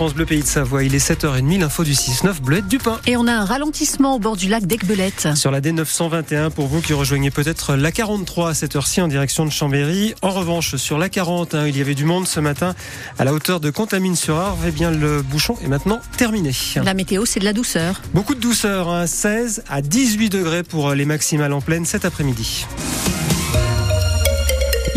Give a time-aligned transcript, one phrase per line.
[0.00, 0.82] France Bleu Pays de Savoie.
[0.82, 2.98] Il est 7h30, l'info du 6-9, Bleuette du Pain.
[3.06, 5.28] Et on a un ralentissement au bord du lac d'Aigbelette.
[5.34, 9.44] Sur la D921, pour vous qui rejoignez peut-être la 43 à cette heure-ci en direction
[9.44, 10.14] de Chambéry.
[10.22, 12.74] En revanche, sur la 40, hein, il y avait du monde ce matin
[13.18, 14.64] à la hauteur de Contamine-sur-Arve.
[14.66, 16.52] Eh bien, le bouchon est maintenant terminé.
[16.82, 18.00] La météo, c'est de la douceur.
[18.14, 22.64] Beaucoup de douceur, 16 hein, à 18 degrés pour les maximales en pleine cet après-midi.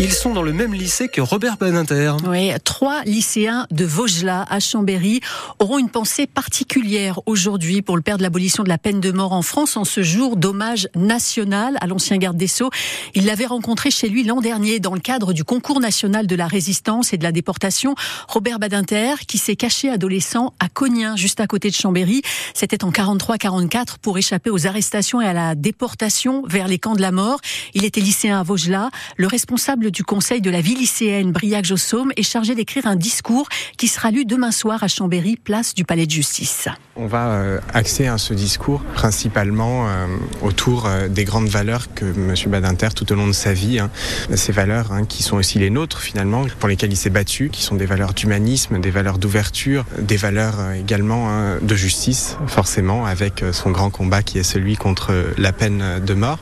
[0.04, 2.12] Ils sont dans le même lycée que Robert Badinter.
[2.28, 5.22] Oui, trois lycéens de Vaugelas à Chambéry
[5.60, 9.32] auront une pensée particulière aujourd'hui pour le père de l'abolition de la peine de mort
[9.32, 12.68] en France en ce jour d'hommage national à l'ancien garde des Sceaux.
[13.14, 16.48] Il l'avait rencontré chez lui l'an dernier dans le cadre du concours national de la
[16.48, 17.94] résistance et de la déportation.
[18.28, 22.20] Robert Badinter, qui s'est caché adolescent à Cognin, juste à côté de Chambéry.
[22.52, 27.00] C'était en 43-44 pour échapper aux arrestations et à la déportation vers les camps de
[27.00, 27.40] la mort.
[27.72, 28.90] Il était lycéen à Vaugelas.
[29.16, 33.48] Le responsable du conseil de la vie lycéenne, Briac-Jossaume, est chargé d'écrire un discours
[33.78, 36.68] qui sera lu demain soir à Chambéry, place du Palais de Justice.
[36.96, 40.06] On va euh, axer à ce discours principalement euh,
[40.42, 42.34] autour euh, des grandes valeurs que M.
[42.46, 43.90] Badinter tout au long de sa vie, hein,
[44.34, 47.62] ces valeurs hein, qui sont aussi les nôtres finalement, pour lesquelles il s'est battu, qui
[47.62, 53.44] sont des valeurs d'humanisme, des valeurs d'ouverture, des valeurs également hein, de justice, forcément, avec
[53.52, 56.38] son grand combat qui est celui contre la peine de mort.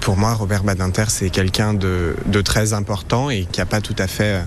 [0.00, 3.96] pour moi, Robert Badinter, c'est quelqu'un de, de très important et qui n'a pas tout
[3.98, 4.42] à fait euh,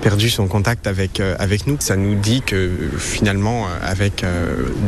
[0.00, 1.76] perdu son contact avec, euh, avec nous.
[1.80, 4.24] Ça nous dit que finalement, euh, avec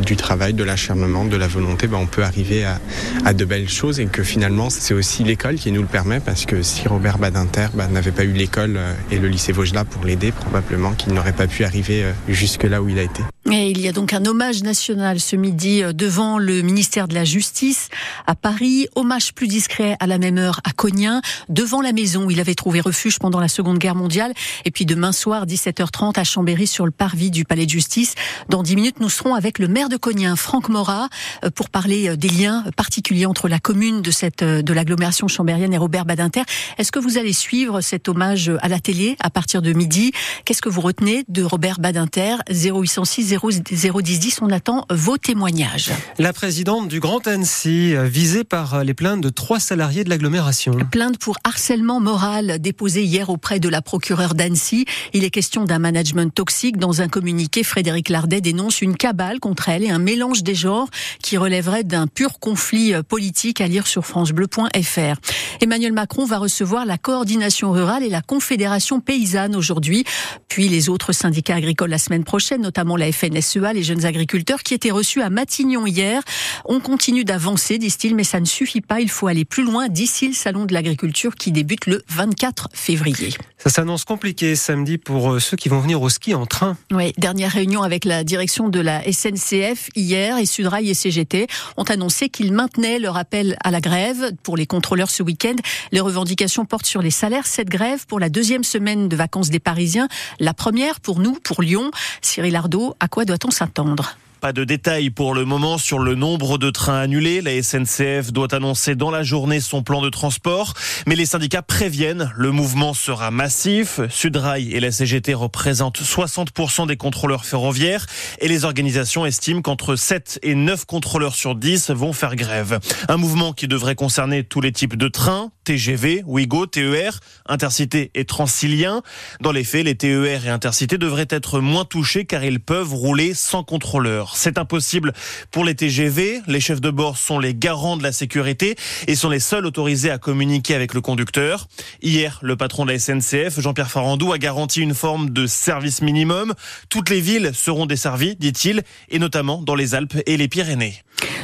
[0.05, 2.79] du travail, de l'acharnement, de la volonté, ben, on peut arriver à,
[3.23, 6.45] à, de belles choses et que finalement, c'est aussi l'école qui nous le permet parce
[6.45, 8.79] que si Robert Badinter ben, n'avait pas eu l'école
[9.11, 12.89] et le lycée Vaugelas pour l'aider, probablement qu'il n'aurait pas pu arriver jusque là où
[12.89, 13.21] il a été.
[13.51, 17.25] Et il y a donc un hommage national ce midi devant le ministère de la
[17.25, 17.89] Justice
[18.25, 18.87] à Paris.
[18.95, 22.55] Hommage plus discret à la même heure à Cognin, devant la maison où il avait
[22.55, 24.33] trouvé refuge pendant la Seconde Guerre mondiale.
[24.65, 28.15] Et puis demain soir, 17h30 à Chambéry sur le parvis du Palais de Justice.
[28.49, 31.09] Dans 10 minutes, nous serons avec le maire de Cognin, Franck Morat,
[31.43, 35.27] euh, pour parler euh, des liens particuliers entre la commune de cette euh, de l'agglomération
[35.27, 36.41] chambérienne et Robert Badinter.
[36.79, 40.13] Est-ce que vous allez suivre cet hommage à la télé à partir de midi?
[40.45, 42.37] Qu'est-ce que vous retenez de Robert Badinter?
[42.49, 45.91] 0806 010 On attend vos témoignages.
[46.19, 50.77] La présidente du Grand Annecy, visée par les plaintes de trois salariés de l'agglomération.
[50.91, 54.85] Plainte pour harcèlement moral déposé hier auprès de la procureure d'Annecy.
[55.13, 56.77] Il est question d'un management toxique.
[56.77, 60.89] Dans un communiqué, Frédéric Lardet dénonce une cabale contre elle et un mélange des genres
[61.21, 65.15] qui relèverait d'un pur conflit euh, politique à lire sur francebleu.fr.
[65.61, 70.03] Emmanuel Macron va recevoir la coordination rurale et la confédération paysanne aujourd'hui,
[70.47, 74.73] puis les autres syndicats agricoles la semaine prochaine, notamment la FNSEA, les jeunes agriculteurs qui
[74.73, 76.21] étaient reçus à Matignon hier.
[76.65, 78.99] On continue d'avancer, disent-ils, mais ça ne suffit pas.
[78.99, 82.69] Il faut aller plus loin d'ici le salon de l'agriculture qui débute le 24 4
[82.73, 83.33] février.
[83.57, 86.77] Ça s'annonce compliqué samedi pour euh, ceux qui vont venir au ski en train.
[86.91, 91.47] Oui, dernière réunion avec la direction de la SNCF hier et Sudrail et CGT
[91.77, 95.55] ont annoncé qu'ils maintenaient leur appel à la grève pour les contrôleurs ce week-end.
[95.91, 97.47] Les revendications portent sur les salaires.
[97.47, 100.07] Cette grève pour la deuxième semaine de vacances des Parisiens,
[100.39, 101.89] la première pour nous, pour Lyon.
[102.21, 104.17] Cyril Ardo, à quoi doit-on s'attendre?
[104.39, 107.41] Pas de détails pour le moment sur le nombre de trains annulés.
[107.41, 110.73] La SNCF doit annoncer dans la journée son plan de transport,
[111.07, 113.99] mais les syndicats préviennent, le mouvement sera massif.
[114.09, 118.05] Sudrail et la CGT représentent 60% des contrôleurs ferroviaires
[118.39, 122.79] et les organisations estiment qu'entre 7 et 9 contrôleurs sur 10 vont faire grève.
[123.07, 128.25] Un mouvement qui devrait concerner tous les types de trains, TGV, Ouigo, TER, Intercité et
[128.25, 129.01] Transilien.
[129.41, 133.33] Dans les faits, les TER et Intercité devraient être moins touchés car ils peuvent rouler
[133.33, 134.24] sans contrôleur.
[134.33, 135.13] C'est impossible
[135.51, 136.41] pour les TGV.
[136.47, 138.75] Les chefs de bord sont les garants de la sécurité
[139.07, 141.67] et sont les seuls autorisés à communiquer avec le conducteur.
[142.01, 146.53] Hier, le patron de la SNCF, Jean-Pierre Farandou, a garanti une forme de service minimum.
[146.89, 151.03] Toutes les villes seront desservies, dit-il, et notamment dans les Alpes et les Pyrénées.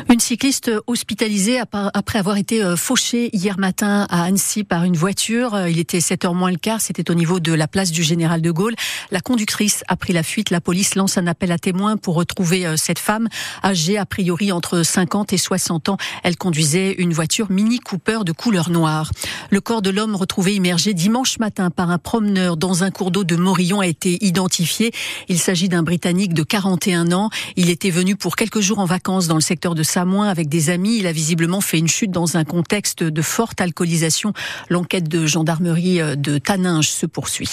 [0.10, 5.54] Une cycliste hospitalisée après avoir été euh, fauchée hier matin à Annecy par une voiture.
[5.54, 8.42] Euh, il était 7h moins le quart, c'était au niveau de la place du Général
[8.42, 8.76] de Gaulle.
[9.12, 10.50] La conductrice a pris la fuite.
[10.50, 13.30] La police lance un appel à témoins pour retrouver euh, cette femme
[13.64, 15.98] âgée a priori entre 50 et 60 ans.
[16.24, 19.12] Elle conduisait une voiture Mini Cooper de couleur noire.
[19.50, 23.24] Le corps de l'homme retrouvé immergé dimanche matin par un promeneur dans un cours d'eau
[23.24, 24.92] de Morillon a été identifié.
[25.30, 27.30] Il s'agit d'un Britannique de 41 ans.
[27.56, 30.70] Il était venu pour quelques jours en vacances dans le secteur de samoin avec des
[30.70, 30.98] amis.
[30.98, 34.34] Il a visiblement fait une chute dans un contexte de forte alcoolisation.
[34.70, 37.50] L'enquête de gendarmerie euh, de Taninge se poursuit.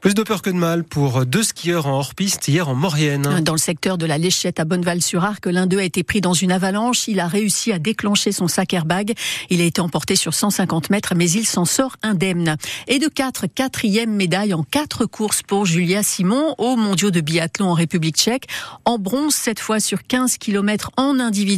[0.00, 3.40] Plus de peur que de mal pour deux skieurs en hors-piste hier en Maurienne.
[3.42, 6.52] Dans le secteur de la Léchette à Bonneval-sur-Arc, l'un d'eux a été pris dans une
[6.52, 7.08] avalanche.
[7.08, 9.14] Il a réussi à déclencher son sac airbag.
[9.50, 12.56] Il a été emporté sur 150 mètres, mais il s'en sort indemne.
[12.88, 17.70] Et de quatre, quatrième médaille en quatre courses pour Julia Simon aux mondiaux de biathlon
[17.70, 18.48] en République tchèque.
[18.84, 21.53] En bronze, cette fois sur 15 km en individuel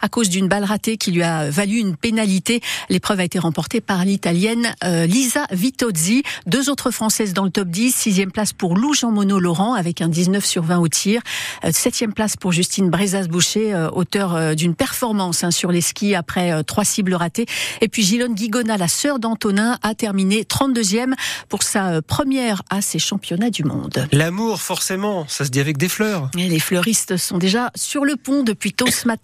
[0.00, 2.60] à cause d'une balle ratée qui lui a valu une pénalité.
[2.88, 6.22] L'épreuve a été remportée par l'italienne euh, Lisa Vitozzi.
[6.46, 7.94] Deux autres françaises dans le top 10.
[7.94, 11.22] Sixième place pour Lou Jean Monod Laurent avec un 19 sur 20 au tir.
[11.64, 16.62] Euh, septième place pour Justine Brezas-Boucher, euh, auteur d'une performance hein, sur les skis après
[16.64, 17.46] trois cibles ratées.
[17.80, 21.14] Et puis Gilone Guigona, la sœur d'Antonin, a terminé 32e
[21.48, 24.06] pour sa première à ces championnats du monde.
[24.12, 26.30] L'amour, forcément, ça se dit avec des fleurs.
[26.36, 29.17] Et les fleuristes sont déjà sur le pont depuis tôt ce matin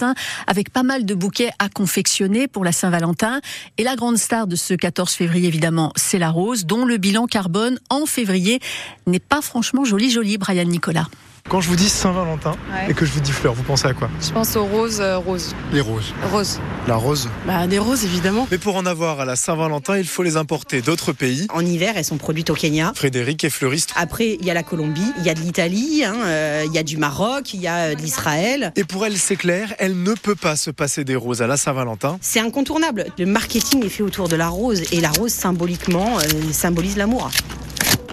[0.47, 3.41] avec pas mal de bouquets à confectionner pour la Saint-Valentin.
[3.79, 7.27] Et la grande star de ce 14 février, évidemment, c'est la rose, dont le bilan
[7.27, 8.61] carbone en février
[9.07, 11.09] n'est pas franchement joli, joli, Brian Nicolas.
[11.51, 12.57] Quand je vous dis Saint-Valentin
[12.89, 14.09] et que je vous dis fleurs, vous pensez à quoi?
[14.21, 15.55] Je pense aux roses, euh, roses.
[15.73, 16.15] Les roses.
[16.33, 16.59] Roses.
[16.89, 18.49] La rose Bah des roses évidemment.
[18.51, 21.47] Mais pour en avoir à la Saint-Valentin, il faut les importer d'autres pays.
[21.53, 22.93] En hiver, elles sont produites au Kenya.
[22.97, 23.93] Frédéric est fleuriste.
[23.95, 26.79] Après, il y a la Colombie, il y a de l'Italie, hein, euh, il y
[26.79, 28.73] a du Maroc, il y a euh, de l'Israël.
[28.75, 31.59] Et pour elle, c'est clair, elle ne peut pas se passer des roses à la
[31.59, 32.17] Saint-Valentin.
[32.23, 33.07] C'est incontournable.
[33.19, 37.31] Le marketing est fait autour de la rose et la rose symboliquement euh, symbolise l'amour.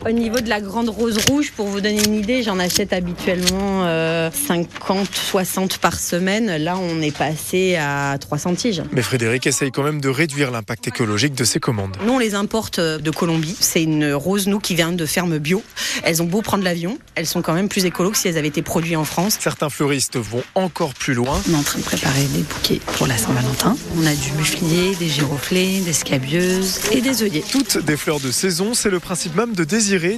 [0.04, 3.86] Au niveau de la grande rose rouge, pour vous donner une idée, j'en achète habituellement
[3.86, 6.58] euh, 50, 60 par semaine.
[6.58, 8.82] Là, on est passé à 300 tiges.
[8.94, 11.96] Mais Frédéric essaye quand même de réduire l'impact écologique de ses commandes.
[12.04, 13.56] Nous, on les importe euh, de Colombie.
[13.60, 15.62] C'est une rose, nous, qui vient de ferme bio.
[16.04, 18.48] Elles ont beau prendre l'avion, elles sont quand même plus écolo que si elles avaient
[18.48, 19.38] été produites en France.
[19.40, 21.40] Certains fleuristes vont encore plus loin.
[21.48, 23.78] On est en train de préparer des bouquets pour la Saint-Valentin.
[23.96, 27.44] On a du bufflier, des giroflées, des scabieuses et des œillets.
[27.52, 29.64] Toutes des fleurs de saison, c'est le principe même de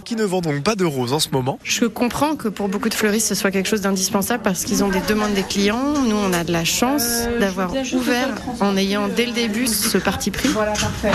[0.03, 1.57] qui ne vend donc pas de roses en ce moment.
[1.63, 4.89] Je comprends que pour beaucoup de fleuristes ce soit quelque chose d'indispensable parce qu'ils ont
[4.89, 5.93] des demandes des clients.
[6.07, 8.29] Nous on a de la chance d'avoir ouvert
[8.59, 10.49] en ayant dès le début ce parti pris.
[10.49, 11.11] Voilà, parfait.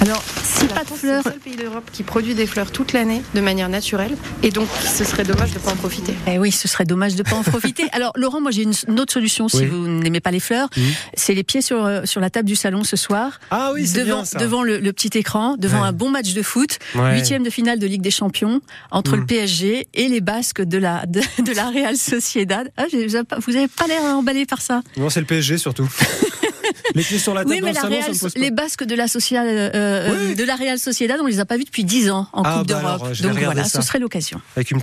[0.00, 1.22] Alors, si pas de fleurs.
[1.22, 4.16] C'est le seul pays d'Europe qui produit des fleurs toute l'année de manière naturelle.
[4.42, 6.14] Et donc, ce serait dommage de ne pas en profiter.
[6.26, 7.84] Eh oui, ce serait dommage de pas en profiter.
[7.92, 9.66] Alors, Laurent, moi j'ai une, une autre solution si Oui.
[9.66, 10.68] vous n'aimez pas les fleurs.
[11.14, 13.40] C'est les pieds sur, euh, sur la table du salon ce soir.
[13.50, 14.38] Ah oui, c'est devant, bien ça.
[14.38, 15.88] devant le, le petit écran, devant Ouais.
[15.88, 17.14] un bon match de foot, Ouais.
[17.14, 18.60] huitième de finale de Ligue des Champions
[18.90, 22.70] entre le PSG et les Basques de la de, de la Real Sociedad.
[22.78, 24.82] Ah, j'ai- vous avez pas- vous avez pas l'air emballé par ça.
[24.96, 25.88] Non, c'est le PSG surtout.
[26.94, 28.34] Les pieds sur la table Oui, dans mais le la salon, Real- ça me pose
[28.36, 30.34] les Basques de la Social, euh, euh, Oui.
[30.34, 32.68] de la Real Sociedad, on les a pas vus depuis 10 ans en Ah, Coupe
[32.68, 33.12] bah d'Europe.
[33.22, 33.80] Donc voilà, ça.
[33.80, 34.40] ce serait l'occasion.
[34.56, 34.78] Avec une petite